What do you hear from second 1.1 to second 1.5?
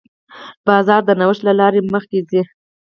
نوښت